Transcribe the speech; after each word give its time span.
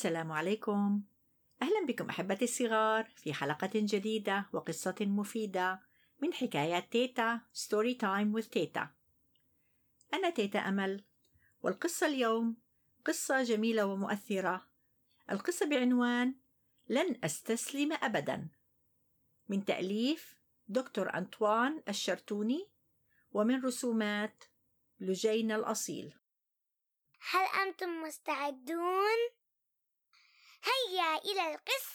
السلام 0.00 0.32
عليكم. 0.32 1.02
أهلا 1.62 1.86
بكم 1.86 2.08
أحبتي 2.08 2.44
الصغار 2.44 3.04
في 3.16 3.34
حلقة 3.34 3.70
جديدة 3.74 4.46
وقصة 4.52 4.94
مفيدة 5.00 5.80
من 6.20 6.32
حكايات 6.32 6.92
تيتا 6.92 7.40
story 7.52 7.94
time 7.94 8.40
with 8.40 8.48
تيتا. 8.48 8.90
أنا 10.14 10.30
تيتا 10.30 10.58
أمل 10.58 11.04
والقصة 11.62 12.06
اليوم 12.06 12.56
قصة 13.04 13.42
جميلة 13.42 13.86
ومؤثرة. 13.86 14.66
القصة 15.30 15.66
بعنوان 15.66 16.34
لن 16.88 17.20
أستسلم 17.24 17.92
أبدا 17.92 18.48
من 19.48 19.64
تأليف 19.64 20.36
دكتور 20.68 21.14
أنطوان 21.14 21.82
الشرتوني 21.88 22.68
ومن 23.32 23.64
رسومات 23.64 24.44
لجين 25.00 25.52
الأصيل. 25.52 26.14
هل 27.30 27.68
أنتم 27.68 28.02
مستعدون؟ 28.02 29.39
هيا 30.62 31.16
إلى 31.16 31.54
القصة. 31.54 31.90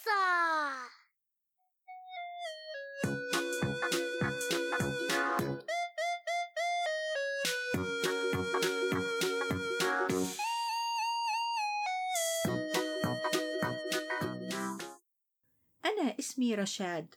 أنا 15.86 16.20
اسمي 16.20 16.55
رشاد 16.55 17.16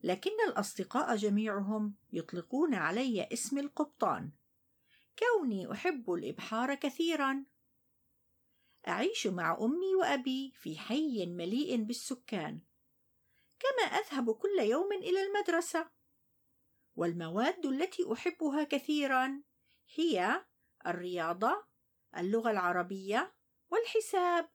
لكن 0.00 0.30
الأصدقاء 0.48 1.16
جميعهم 1.16 1.94
يطلقون 2.12 2.74
علي 2.74 3.28
اسم 3.32 3.58
القبطان. 3.58 4.30
كوني 5.18 5.72
أحب 5.72 6.12
الإبحار 6.12 6.74
كثيرا. 6.74 7.44
أعيش 8.88 9.26
مع 9.26 9.58
أمي 9.60 9.94
وأبي 9.94 10.52
في 10.54 10.78
حي 10.78 11.26
مليء 11.26 11.76
بالسكان. 11.76 12.60
كما 13.58 13.82
أذهب 13.82 14.34
كل 14.34 14.58
يوم 14.58 14.92
إلى 14.92 15.22
المدرسة. 15.22 15.90
والمواد 16.96 17.66
التي 17.66 18.12
أحبها 18.12 18.64
كثيرا 18.64 19.42
هي 19.94 20.44
الرياضة 20.86 21.64
اللغة 22.16 22.50
العربية 22.50 23.34
والحساب. 23.70 24.50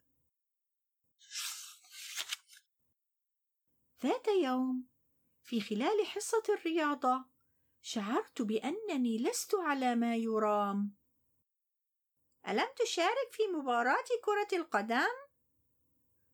ذات 4.03 4.27
يوم 4.27 4.87
في 5.43 5.61
خلال 5.61 6.05
حصة 6.05 6.43
الرياضة 6.49 7.25
شعرت 7.81 8.41
بأنني 8.41 9.17
لست 9.17 9.55
على 9.55 9.95
ما 9.95 10.15
يرام. 10.15 10.95
ألم 12.47 12.67
تشارك 12.75 13.31
في 13.31 13.47
مباراة 13.47 14.05
كرة 14.25 14.57
القدم؟ 14.57 15.27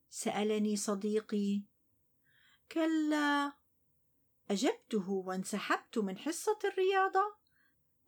سألني 0.10 0.76
صديقي. 0.76 1.62
كلا. 2.72 3.54
أجبته 4.52 5.10
وانسحبت 5.10 5.98
من 5.98 6.18
حصة 6.18 6.60
الرياضة 6.66 7.36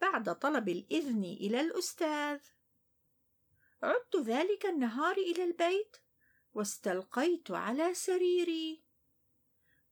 بعد 0.01 0.35
طلب 0.39 0.69
الإذن 0.69 1.23
إلى 1.23 1.61
الأستاذ. 1.61 2.39
عدت 3.83 4.15
ذلك 4.15 4.65
النهار 4.65 5.17
إلى 5.17 5.43
البيت 5.43 5.97
واستلقيت 6.53 7.51
على 7.51 7.93
سريري. 7.93 8.83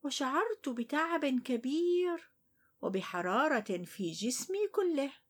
وشعرت 0.04 0.70
بتعب 0.70 1.26
كبير 1.26 2.32
وبحرارة 2.82 3.84
في 3.84 4.12
جسمي 4.12 4.68
كله. 4.68 5.23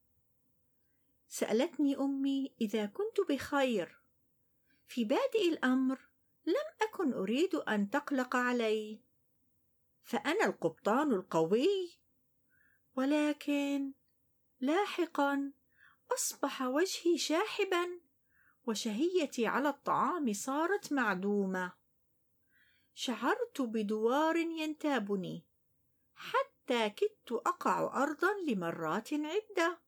سألتني 1.28 1.96
أمي 1.96 2.54
إذا 2.60 2.86
كنت 2.86 3.20
بخير. 3.28 4.00
في 4.86 5.04
بادئ 5.04 5.48
الأمر 5.48 5.98
لم 6.46 6.66
أكن 6.82 7.12
أريد 7.12 7.54
أن 7.54 7.90
تقلق 7.90 8.36
علي. 8.36 9.00
فأنا 10.02 10.44
القبطان 10.44 11.12
القوي. 11.12 11.98
ولكن 12.96 13.92
لاحقا 14.60 15.52
أصبح 16.12 16.62
وجهي 16.62 17.18
شاحبا 17.18 18.00
وشهيتي 18.66 19.46
على 19.46 19.68
الطعام 19.68 20.32
صارت 20.32 20.92
معدومة. 20.92 21.72
شعرت 22.94 23.60
بدوار 23.60 24.36
ينتابني 24.36 25.46
حتى 26.14 26.90
كدت 26.90 27.32
أقع 27.32 28.02
ارضا 28.02 28.32
لمرات 28.48 29.08
عدة. 29.12 29.83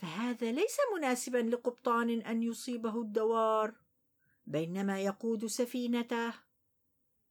فهذا 0.00 0.52
ليس 0.52 0.76
مناسبا 0.96 1.38
لقبطان 1.38 2.20
أن 2.20 2.42
يصيبه 2.42 3.00
الدوار 3.00 3.74
بينما 4.46 5.00
يقود 5.00 5.46
سفينته 5.46 6.34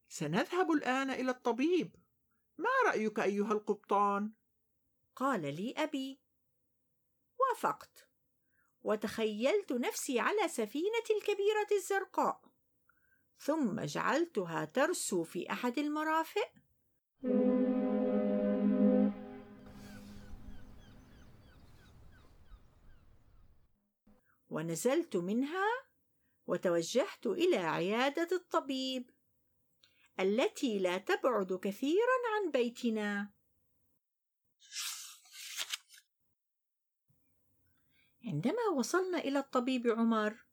سنذهب 0.07 0.72
الآن 0.72 1.09
إلى 1.09 1.31
الطبيب. 1.31 1.96
ما 2.57 2.69
رأيك 2.85 3.19
أيها 3.19 3.52
القبطان؟ 3.53 4.31
قال 5.16 5.41
لي 5.41 5.74
أبي. 5.78 6.19
وافقت. 7.40 8.09
وتخيلت 8.81 9.72
نفسي 9.72 10.19
على 10.19 10.47
سفينة 10.47 11.07
الكبيرة 11.18 11.68
الزرقاء 11.72 12.41
ثم 13.38 13.81
جعلتها 13.81 14.66
ترسو 14.66 15.24
في 15.24 15.51
أحد 15.51 15.78
المرافئ 15.78 16.47
ونزلت 24.49 25.15
منها 25.15 25.67
وتوجهت 26.47 27.25
إلى 27.25 27.57
عيادة 27.57 28.35
الطبيب 28.35 29.09
التي 30.19 30.79
لا 30.79 30.97
تبعد 30.97 31.53
كثيرا 31.53 32.17
عن 32.35 32.51
بيتنا. 32.51 33.31
عندما 38.25 38.67
وصلنا 38.75 39.17
إلى 39.17 39.39
الطبيب 39.39 39.88
عمر 39.88 40.45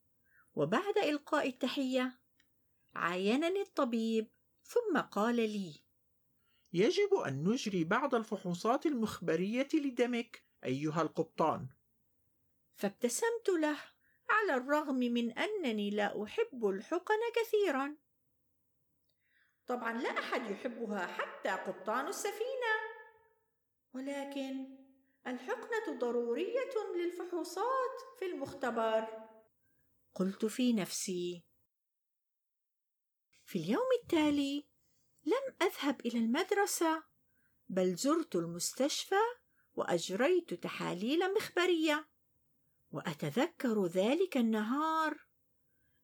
وبعد 0.55 0.99
إلقاء 0.99 1.49
التحية 1.49 2.21
عاينني 2.95 3.61
الطبيب 3.61 4.31
ثم 4.63 5.01
قال 5.01 5.37
لي 5.37 5.81
يجب 6.73 7.15
أن 7.15 7.45
نجري 7.49 7.85
بعض 7.85 8.15
الفحوصات 8.15 8.87
المخبرية 8.87 9.69
لدمك 9.75 10.45
أيها 10.65 11.03
القبطان. 11.03 11.69
فابتسمت 12.77 13.49
له 13.49 13.79
على 14.31 14.55
الرغم 14.55 14.97
من 14.97 15.39
أنني 15.39 15.91
لا 15.91 16.25
أحب 16.25 16.67
الحقن 16.67 17.21
كثيرا. 17.35 17.97
طبعا 19.67 19.93
لا 19.93 20.19
أحد 20.19 20.51
يحبها 20.51 21.07
حتى 21.07 21.49
قبطان 21.49 22.07
السفينة. 22.09 22.77
ولكن 23.95 24.79
الحقنة 25.27 25.99
ضرورية 25.99 26.75
للفحوصات 26.97 28.01
في 28.19 28.27
المختبر. 28.27 29.27
قلت 30.15 30.45
في 30.45 30.73
نفسي 30.73 31.45
في 33.45 33.59
اليوم 33.59 33.87
التالي 34.03 34.69
لم 35.25 35.57
أذهب 35.63 36.01
إلى 36.01 36.19
المدرسة 36.19 37.05
بل 37.69 37.95
زرت 37.95 38.37
المستشفى 38.37 39.23
وأجريت 39.75 40.55
تحاليل 40.55 41.35
مخبرية. 41.35 42.09
وأتذكر 42.97 43.87
ذلك 43.87 44.37
النهار 44.37 45.27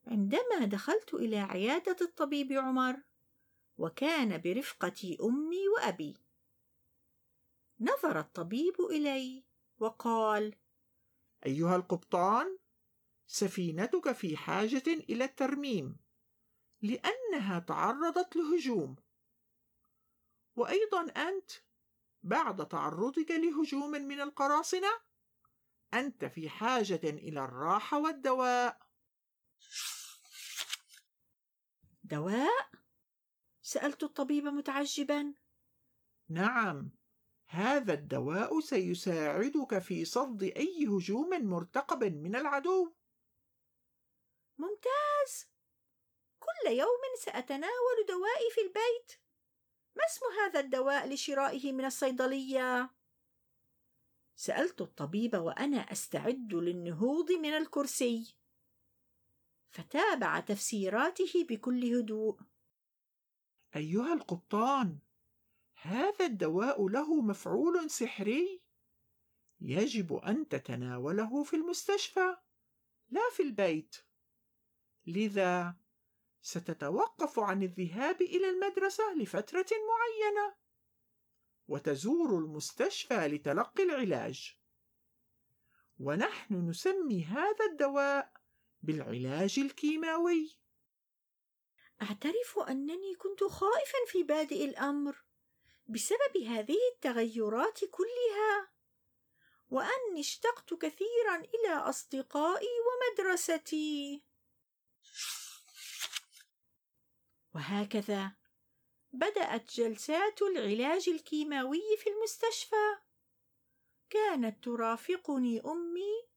عندما 0.07 0.65
دخلت 0.65 1.15
إلى 1.15 1.39
عيادة 1.39 1.97
الطبيب 2.01 2.53
عمر 2.53 3.03
وكان 3.79 4.41
برفقتي 4.41 5.19
أمي 5.23 5.69
وأبي. 5.69 6.17
نظر 7.81 8.19
الطبيب 8.19 8.81
إلي 8.91 9.45
وقال 9.79 10.55
أيها 11.47 11.77
القبطان 11.77 12.59
سفينتك 13.27 14.13
في 14.13 14.37
حاجة 14.37 14.83
إلى 14.87 15.25
الترميم 15.25 15.97
لأنها 16.83 17.59
تعرضت 17.59 18.37
لهجوم. 18.37 18.97
وأيضا 20.57 21.03
أنت 21.03 21.51
بعد 22.23 22.69
تعرضك 22.69 23.31
لهجوم 23.31 23.91
من 23.91 24.21
القراصنة 24.21 25.12
أنت 25.95 26.25
في 26.25 26.49
حاجة 26.49 27.01
إلى 27.05 27.41
الراحة 27.41 28.01
والدواء. 28.01 28.79
دواء؟ 32.05 32.71
سألت 33.63 34.03
الطبيب 34.03 34.45
متعجبا. 34.45 35.35
نعم 36.29 36.91
هذا 37.47 37.93
الدواء 37.93 38.61
سيساعدك 38.61 39.79
في 39.79 40.05
صد 40.05 40.43
أي 40.43 40.87
هجوم 40.87 41.47
مرتقب 41.47 42.05
من 42.05 42.37
العدو. 42.37 42.95
ممتاز! 44.59 45.53
كل 46.39 46.71
يوم 46.71 47.01
سأتناول 47.19 48.07
دوائي 48.09 48.51
في 48.55 48.61
البيت. 48.61 49.23
ما 49.97 50.05
اسم 50.05 50.21
هذا 50.41 50.61
الدواء 50.61 51.09
لشرائه 51.09 51.73
من 51.73 51.85
الصيدلية؟ 51.85 52.91
سألت 54.43 54.81
الطبيب 54.81 55.35
وأنا 55.35 55.77
أستعد 55.77 56.55
للنهوض 56.55 57.33
من 57.33 57.53
الكرسي. 57.53 58.37
فتابع 59.71 60.41
تفسيراته 60.41 61.45
بكل 61.49 61.97
هدوء. 61.97 62.41
أيها 63.77 64.15
القبطان 64.15 64.99
هذا 65.83 66.27
الدواء 66.27 66.89
له 66.89 67.21
مفعول 67.21 67.91
سحري. 67.91 68.63
يجب 69.61 70.15
أن 70.15 70.49
تتناوله 70.49 71.43
في 71.43 71.57
المستشفى 71.57 72.37
لا 73.09 73.31
في 73.33 73.43
البيت. 73.43 73.97
لذا 75.07 75.77
ستتوقف 76.41 77.39
عن 77.39 77.63
الذهاب 77.63 78.23
إلى 78.23 78.51
المدرسة 78.51 79.15
لفترة 79.15 79.67
معينة. 79.71 80.62
وتزور 81.73 82.39
المستشفى 82.39 83.29
لتلقي 83.29 83.83
العلاج. 83.83 84.57
ونحن 85.99 86.69
نسمي 86.69 87.25
هذا 87.25 87.65
الدواء 87.71 88.33
بالعلاج 88.83 89.59
الكيماوي. 89.59 90.59
أعترف 92.03 92.59
أنني 92.69 93.15
كنت 93.15 93.45
خائفا 93.45 93.99
في 94.07 94.23
بادئ 94.23 94.65
الأمر 94.65 95.25
بسبب 95.87 96.37
هذه 96.47 96.79
التغيرات 96.95 97.81
كلها 97.91 98.73
وأني 99.71 100.21
اشتقت 100.21 100.75
كثيرا 100.75 101.37
إلى 101.37 101.75
أصدقائي 101.75 102.69
ومدرستي. 102.87 104.25
وهكذا. 107.55 108.42
بدأت 109.13 109.71
جلسات 109.75 110.43
العلاج 110.43 111.09
الكيماوي 111.09 111.97
في 111.99 112.11
المستشفى. 112.11 112.97
كانت 114.11 114.65
ترافقني 114.65 115.61
أمي 115.61 116.29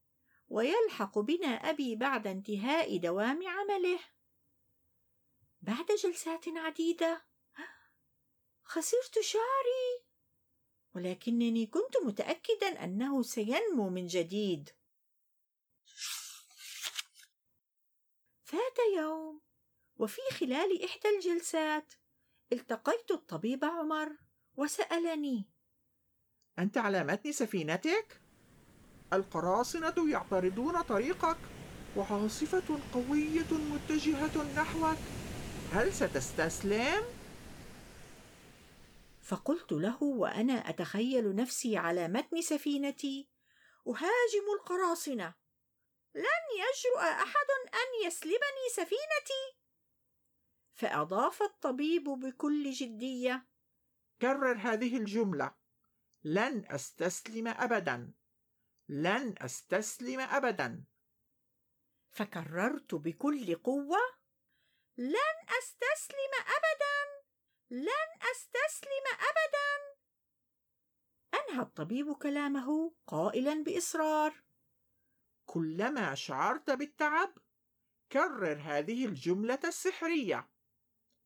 ويلحق 0.49 1.19
بنا 1.19 1.47
أبي 1.47 1.95
بعد 1.95 2.27
انتهاء 2.27 2.97
دوام 2.97 3.47
عمله. 3.47 3.99
بعد 5.61 5.85
جلسات 5.85 6.47
عديدة 6.47 7.25
خسرت 8.63 9.19
شعري 9.19 10.05
ولكنني 10.95 11.65
كنت 11.65 11.97
متاكدا 11.97 12.83
أنه 12.83 13.21
سينمو 13.21 13.89
من 13.89 14.07
جديد. 14.07 14.69
فات 18.43 18.77
يوم 18.95 19.41
وفي 19.97 20.21
خلال 20.31 20.83
إحدى 20.83 21.09
الجلسات 21.09 21.93
التقيت 22.51 23.11
الطبيب 23.11 23.65
عمر 23.65 24.11
وسألني. 24.55 25.49
أنت 26.59 26.77
على 26.77 27.03
متن 27.03 27.31
سفينتك؟ 27.31 28.21
القراصنة 29.13 30.11
يعترضون 30.11 30.81
طريقك 30.81 31.37
وعاصفة 31.97 32.79
قوية 32.93 33.53
متجهة 33.53 34.53
نحوك. 34.55 34.97
هل 35.71 35.93
ستستسلم؟ 35.93 37.03
فقلت 39.21 39.71
له 39.71 40.03
وأنا 40.03 40.53
أتخيل 40.53 41.35
نفسي 41.35 41.77
على 41.77 42.07
متن 42.07 42.41
سفينتي. 42.41 43.29
أهاجم 43.87 44.45
القراصنة. 44.59 45.33
لن 46.15 46.45
يجرؤ 46.53 46.99
أحد 46.99 47.49
أن 47.73 48.07
يسلبني 48.07 48.65
سفينتي. 48.75 49.57
فاضاف 50.75 51.41
الطبيب 51.41 52.03
بكل 52.03 52.71
جدية. 52.71 53.47
كرر 54.21 54.57
هذه 54.57 54.97
الجملة. 54.97 55.55
لن 56.23 56.65
أستسلم 56.67 57.47
أبدا. 57.47 58.13
لن 58.89 59.35
أستسلم 59.37 60.19
أبدا. 60.19 60.83
فكررت 62.09 62.95
بكل 62.95 63.55
قوة. 63.55 63.99
لن 64.97 65.37
أستسلم 65.59 66.33
ابدا. 66.57 67.25
لن 67.69 68.21
أستسلم 68.31 69.05
ابدا. 69.13 69.95
أنهى 71.33 71.61
الطبيب 71.61 72.13
كلامه 72.13 72.95
قائلا 73.07 73.63
بإصرار. 73.63 74.43
كلما 75.45 76.15
شعرت 76.15 76.69
بالتعب 76.69 77.37
كرر 78.11 78.61
هذه 78.61 79.05
الجملة 79.05 79.59
السحرية. 79.63 80.54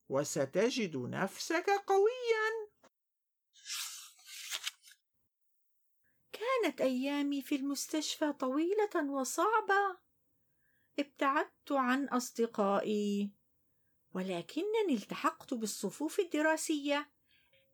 وستجد 0.10 0.98
نفسك 0.98 1.70
قويا. 1.70 2.70
كانت 6.32 6.82
أيامي 6.82 7.42
في 7.42 7.56
المستشفى 7.56 8.34
طويلة 8.34 9.12
وصعبة. 9.12 9.98
ابتعدت 11.00 11.72
عن 11.72 12.08
أصدقائي 12.08 13.32
ولكنني 14.14 14.94
التحقت 14.94 15.54
بالصفوف 15.54 16.20
الدراسية 16.20 17.10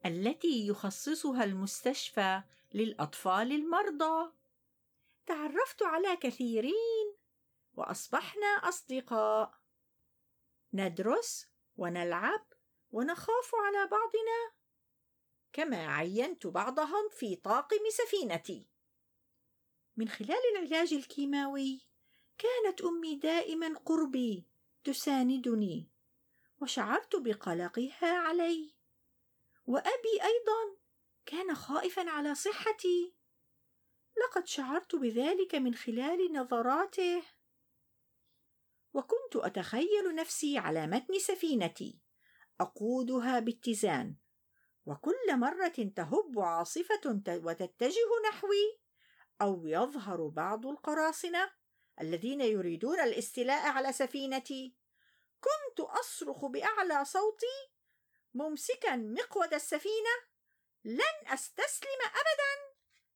التي 0.05 0.67
يخصصها 0.67 1.43
المستشفى 1.43 2.43
للأطفال 2.73 3.51
المرضى. 3.51 4.31
تعرفت 5.25 5.83
على 5.83 6.15
كثيرين 6.15 7.15
وأصبحنا 7.73 8.47
أصدقاء. 8.47 9.53
ندرس 10.73 11.54
ونلعب 11.77 12.45
ونخاف 12.91 13.51
على 13.55 13.87
بعضنا. 13.87 14.51
كما 15.53 15.87
عينت 15.87 16.47
بعضهم 16.47 17.09
في 17.09 17.35
طاقم 17.35 17.89
سفينتي. 17.89 18.69
من 19.97 20.09
خلال 20.09 20.39
العلاج 20.55 20.93
الكيماوي 20.93 21.81
كانت 22.37 22.81
أمي 22.81 23.15
دائما 23.15 23.77
قربي 23.85 24.47
تساندني 24.83 25.89
وشعرت 26.61 27.15
بقلقها 27.15 28.17
علي. 28.17 28.73
وأبي 29.65 30.23
أيضا 30.23 30.77
كان 31.25 31.55
خائفا 31.55 32.09
على 32.09 32.35
صحتي. 32.35 33.13
لقد 34.17 34.47
شعرت 34.47 34.95
بذلك 34.95 35.55
من 35.55 35.75
خلال 35.75 36.33
نظراته. 36.33 37.23
وكنت 38.95 39.35
أتخيل 39.35 40.15
نفسي 40.15 40.57
على 40.57 40.87
متن 40.87 41.19
سفينتي. 41.19 41.99
أقودها 42.61 43.39
باتزان. 43.39 44.15
وكل 44.85 45.37
مرة 45.37 45.93
تهب 45.95 46.39
عاصفة 46.39 47.21
وتتجه 47.27 48.09
نحوي 48.29 48.79
أو 49.41 49.67
يظهر 49.67 50.27
بعض 50.27 50.65
القراصنة 50.67 51.51
الذين 52.01 52.41
يريدون 52.41 52.99
الاستيلاء 52.99 53.67
على 53.67 53.93
سفينتي. 53.93 54.75
كنت 55.41 55.79
أصرخ 55.79 56.45
بأعلى 56.45 57.05
صوتي 57.05 57.71
ممسكا 58.33 58.95
مقود 58.95 59.53
السفينة. 59.53 60.15
لن 60.83 61.27
أستسلم 61.33 62.01
ابدا. 62.05 62.75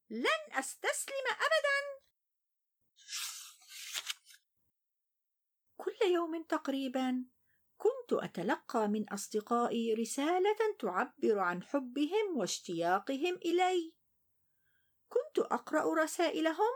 لن 0.10 0.60
أستسلم 0.60 1.26
ابدا. 1.28 1.99
كل 5.80 6.12
يوم 6.14 6.44
تقريبا. 6.44 7.26
كنت 7.78 8.14
أتلقى 8.14 8.88
من 8.88 9.10
أصدقائي 9.10 9.94
رسالة 9.94 10.58
تعبر 10.80 11.40
عن 11.40 11.64
حبهم 11.64 12.38
واشتياقهم 12.38 13.36
إلي. 13.36 13.94
كنت 15.08 15.40
أقرأ 15.40 16.04
رسائلهم 16.04 16.74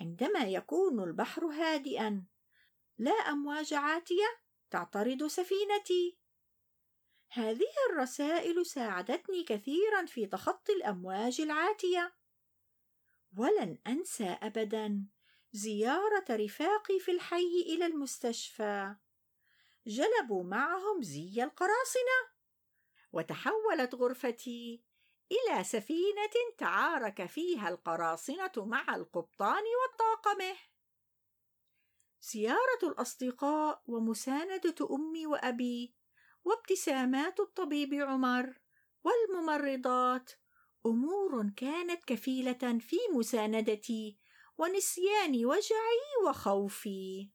عندما 0.00 0.44
يكون 0.44 1.02
البحر 1.02 1.46
هادئا. 1.46 2.24
لا 2.98 3.10
أمواج 3.12 3.74
عاتية 3.74 4.40
تعترض 4.70 5.26
سفينتي. 5.26 6.18
هذه 7.30 7.72
الرسائل 7.90 8.66
ساعدتني 8.66 9.44
كثيرا 9.44 10.06
في 10.06 10.26
تخطي 10.26 10.72
الأمواج 10.72 11.40
العاتية. 11.40 12.14
ولن 13.36 13.78
أنسى 13.86 14.28
ابدا. 14.42 15.06
زيارة 15.52 16.24
رفاقي 16.30 16.98
في 17.00 17.10
الحي 17.10 17.62
إلى 17.66 17.86
المستشفى. 17.86 18.96
جلبوا 19.86 20.44
معهم 20.44 21.02
زي 21.02 21.44
القراصنة. 21.44 22.36
وتحولت 23.12 23.94
غرفتي 23.94 24.82
إلى 25.32 25.64
سفينة 25.64 26.54
تعارك 26.58 27.26
فيها 27.26 27.68
القراصنة 27.68 28.52
مع 28.56 28.94
القبطان 28.94 29.62
وطاقمه 29.62 30.56
زيارة 32.22 32.82
الأصدقاء 32.82 33.82
ومساندة 33.86 34.88
أمي 34.90 35.26
وأبي 35.26 35.94
وابتسامات 36.44 37.40
الطبيب 37.40 37.94
عمر 37.94 38.60
والممرضات 39.04 40.30
أمور 40.86 41.50
كانت 41.56 42.04
كفيلة 42.04 42.78
في 42.80 42.96
مساندتي 43.14 44.18
ونسيان 44.58 45.46
وجعي 45.46 46.26
وخوفي. 46.28 47.30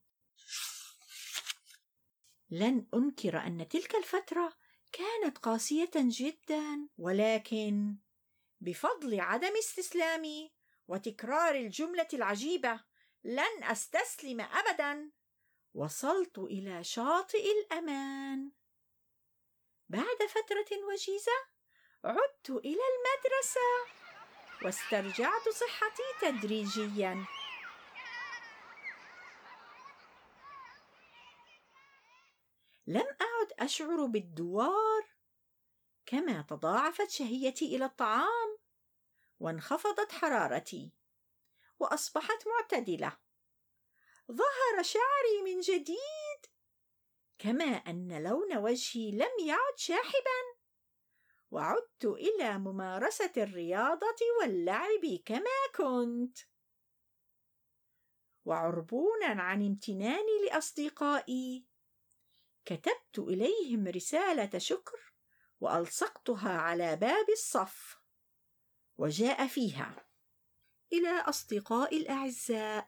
لن 2.49 2.87
أنكر 2.93 3.37
أن 3.37 3.67
تلك 3.67 3.95
الفترة 3.95 4.57
كانت 4.91 5.37
قاسية 5.37 5.91
جدا 5.95 6.87
ولكن 6.97 7.97
بفضل 8.61 9.19
عدم 9.19 9.57
استسلامي 9.57 10.53
وتكرار 10.87 11.55
الجملة 11.55 12.07
العجيبة 12.13 12.83
لن 13.23 13.63
أستسلم 13.63 14.41
ابدا. 14.41 15.11
وصلت 15.73 16.39
إلى 16.39 16.83
شاطئ 16.83 17.51
الأمان. 17.51 18.51
بعد 19.89 20.27
فترة 20.29 20.77
وجيزة 20.91 21.37
عدت 22.03 22.49
إلى 22.49 22.81
المدرسة. 22.91 24.00
واسترجعت 24.65 25.49
صحتي 25.49 26.03
تدريجيا. 26.21 27.25
لم 32.87 33.05
أعد 33.21 33.51
أشعر 33.59 34.05
بالدوار 34.05 35.03
كما 36.05 36.41
تضاعفت 36.41 37.09
شهيتي 37.09 37.75
إلى 37.75 37.85
الطعام 37.85 38.57
وانخفضت 39.39 40.11
حرارتي 40.11 40.91
وأصبحت 41.79 42.47
معتدلة. 42.47 43.17
ظهر 44.31 44.83
شعري 44.83 45.41
من 45.45 45.59
جديد 45.59 46.45
كما 47.39 47.65
أن 47.65 48.23
لون 48.23 48.57
وجهي 48.57 49.11
لم 49.11 49.45
يعد 49.45 49.77
شاحبا. 49.77 50.50
وعدت 51.51 52.05
إلى 52.05 52.57
ممارسة 52.57 53.31
الرياضة 53.37 54.15
واللعب 54.41 55.19
كما 55.25 55.61
كنت. 55.75 56.37
وعربونا 58.45 59.27
عن 59.27 59.65
امتناني 59.65 60.45
لأصدقائي. 60.45 61.65
كتبت 62.65 63.19
إليهم 63.19 63.87
رسالة 63.87 64.57
شكر 64.57 65.13
وألصقتها 65.59 66.57
على 66.57 66.95
باب 66.95 67.29
الصف 67.29 68.01
وجاء 68.97 69.47
فيها. 69.47 70.05
إلى 70.93 71.09
أصدقائي 71.09 71.97
الأعزاء 71.97 72.87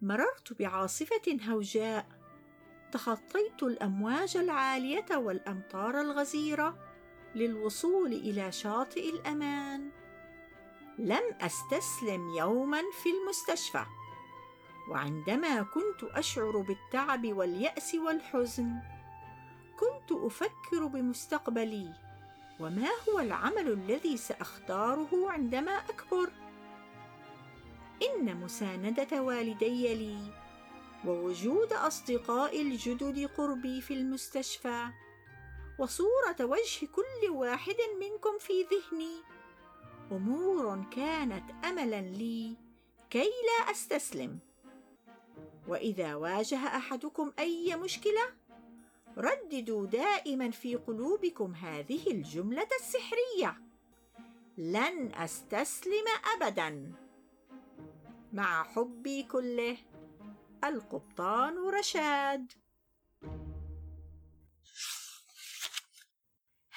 مررت 0.00 0.52
بعاصفة 0.52 1.38
هوجاء 1.42 2.08
تخطيت 2.92 3.62
الأمواج 3.62 4.36
العالية 4.36 5.16
والأمطار 5.16 6.00
الغزيرة 6.00 6.87
للوصول 7.34 8.12
إلى 8.12 8.52
شاطئ 8.52 9.10
الأمان. 9.10 9.90
لم 10.98 11.22
أستسلم 11.40 12.28
يوما 12.36 12.82
في 13.02 13.08
المستشفى 13.08 13.84
وعندما 14.88 15.62
كنت 15.62 16.04
أشعر 16.04 16.58
بالتعب 16.58 17.32
واليأس 17.32 17.94
والحزن 17.94 18.80
كنت 19.80 20.12
أفكر 20.12 20.86
بمستقبلي 20.86 21.94
وما 22.60 22.88
هو 23.08 23.20
العمل 23.20 23.72
الذي 23.72 24.16
سأختاره 24.16 25.30
عندما 25.30 25.72
أكبر؟ 25.72 26.30
إن 28.02 28.36
مساندة 28.36 29.22
والدي 29.22 29.94
لي 29.94 30.18
ووجود 31.06 31.72
أصدقائي 31.72 32.62
الجدد 32.62 33.30
قربي 33.36 33.80
في 33.80 33.94
المستشفى. 33.94 34.88
وصورة 35.78 36.36
وجه 36.40 36.86
كل 36.86 37.30
واحد 37.30 37.76
منكم 38.00 38.38
في 38.38 38.62
ذهني. 38.62 39.22
أمور 40.12 40.84
كانت 40.90 41.64
أملا 41.64 42.00
لي 42.00 42.56
كي 43.10 43.30
لا 43.48 43.70
أستسلم. 43.70 44.38
وإذا 45.68 46.14
واجه 46.14 46.66
أحدكم 46.66 47.32
أي 47.38 47.76
مشكلة 47.76 48.22
رددوا 49.18 49.86
دائما 49.86 50.50
في 50.50 50.76
قلوبكم 50.76 51.54
هذه 51.54 52.10
الجملة 52.10 52.68
السحرية. 52.80 53.62
لن 54.58 55.14
أستسلم 55.14 56.04
أبدا. 56.36 56.92
مع 58.32 58.64
حبي 58.64 59.22
كله 59.22 59.76
القبطان 60.64 61.58
رشاد. 61.58 62.52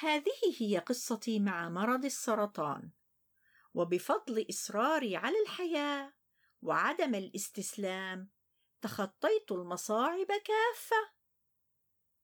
هذه 0.02 0.56
هي 0.60 0.78
قصتي 0.78 1.40
مع 1.40 1.70
مرض 1.70 2.06
السرطان. 2.06 2.92
وبفضل 3.74 4.46
إصراري 4.50 5.16
على 5.16 5.36
الحياة 5.42 6.14
وعدم 6.62 7.16
الاستسلام 7.16 8.30
تخطيت 8.82 9.52
المصاعب 9.52 10.28
كافة. 10.28 11.12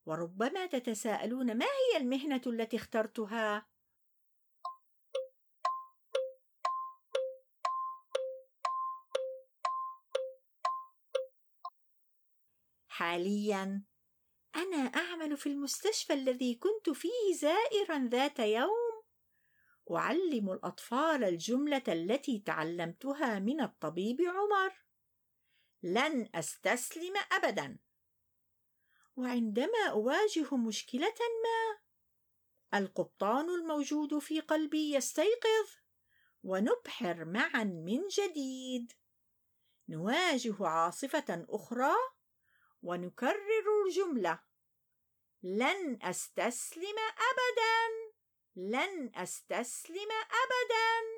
وربما 0.05 0.65
تتساءلون 0.65 1.57
ما 1.57 1.65
هي 1.65 1.97
المهنة 1.97 2.41
التي 2.47 2.77
اخترتها؟ 2.77 3.67
حاليا 12.87 13.83
أنا 14.67 14.77
أعمل 14.77 15.37
في 15.37 15.49
المستشفى 15.49 16.13
الذي 16.13 16.55
كنت 16.55 16.89
فيه 16.89 17.33
زائرا 17.35 18.07
ذات 18.07 18.39
يوم؟ 18.39 19.03
أعلم 19.91 20.51
الأطفال 20.51 21.23
الجملة 21.23 21.83
التي 21.87 22.39
تعلمتها 22.39 23.39
من 23.39 23.61
الطبيب 23.61 24.21
عمر. 24.21 24.73
لن 25.83 26.29
أستسلم 26.35 27.13
ابدا. 27.31 27.79
وعندما 29.15 29.87
أواجه 29.89 30.55
مشكلة 30.55 31.15
ما 31.43 31.79
القبطان 32.79 33.49
الموجود 33.49 34.19
في 34.19 34.39
قلبي 34.39 34.93
يستيقظ 34.95 35.69
ونبحر 36.43 37.25
معا 37.25 37.63
من 37.63 38.07
جديد. 38.07 38.93
نواجه 39.89 40.55
عاصفة 40.67 41.45
أخرى 41.49 41.95
ونكرر 42.81 43.85
الجملة. 43.87 44.46
لن 45.43 45.99
أستسلم 46.01 46.95
ابدا 47.31 48.11
لن 48.55 49.11
أستسلم 49.15 50.11
ابدا 50.11 51.17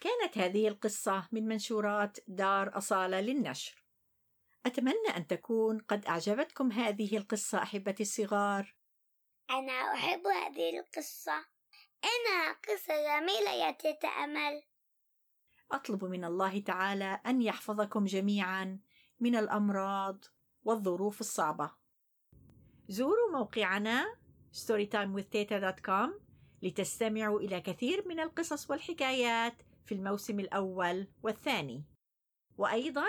كانت 0.00 0.38
هذه 0.38 0.68
القصة 0.68 1.28
من 1.32 1.48
منشورات 1.48 2.18
دار 2.26 2.78
أصالة 2.78 3.20
للنشر. 3.20 3.84
أتمنى 4.66 5.16
أن 5.16 5.26
تكون 5.26 5.78
قد 5.78 6.06
أعجبتكم 6.06 6.72
هذه 6.72 7.16
القصة 7.16 7.62
أحبتي 7.62 8.02
الصغار. 8.02 8.77
أنا 9.50 9.94
أحب 9.94 10.26
هذه 10.26 10.78
القصة 10.78 11.44
إنها 12.04 12.52
قصة 12.52 12.94
جميلة 12.94 13.50
يا 13.50 13.70
تيتا 13.70 14.08
أمل 14.08 14.62
أطلب 15.72 16.04
من 16.04 16.24
الله 16.24 16.60
تعالى 16.60 17.20
أن 17.26 17.42
يحفظكم 17.42 18.04
جميعا 18.04 18.78
من 19.20 19.36
الأمراض 19.36 20.24
والظروف 20.64 21.20
الصعبة. 21.20 21.70
زوروا 22.88 23.32
موقعنا 23.32 24.16
storytimewithteta.com 24.52 26.10
لتستمعوا 26.62 27.40
إلى 27.40 27.60
كثير 27.60 28.08
من 28.08 28.20
القصص 28.20 28.70
والحكايات 28.70 29.54
في 29.86 29.94
الموسم 29.94 30.40
الأول 30.40 31.08
والثاني. 31.22 31.84
وأيضا 32.58 33.06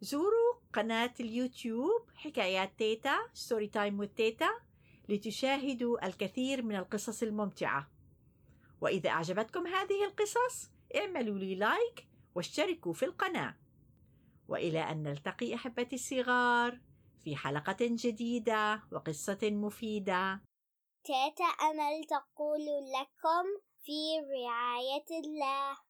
زوروا 0.00 0.60
قناة 0.72 1.14
اليوتيوب 1.20 2.10
حكايات 2.14 2.78
تيتا 2.78 3.18
story 3.32 3.66
time 3.66 4.06
with 4.06 4.14
تيتا 4.16 4.67
لتشاهدوا 5.08 6.06
الكثير 6.06 6.62
من 6.62 6.76
القصص 6.76 7.22
الممتعة. 7.22 7.90
وإذا 8.80 9.10
أعجبتكم 9.10 9.66
هذه 9.66 10.04
القصص 10.04 10.70
اعملوا 10.96 11.38
لي 11.38 11.54
like 11.54 12.08
واشتركوا 12.34 12.92
في 12.92 13.04
القناة. 13.04 13.56
وإلى 14.48 14.80
أن 14.80 15.02
نلتقي 15.02 15.54
أحبتي 15.54 15.96
الصغار 15.96 16.80
في 17.24 17.36
حلقة 17.36 17.76
جديدة 17.80 18.82
وقصة 18.92 19.38
مفيدة. 19.42 20.40
تيتا 21.04 21.44
أمل 21.44 22.04
تقول 22.04 22.66
لكم 23.00 23.46
في 23.82 24.18
رعاية 24.20 25.24
الله. 25.24 25.87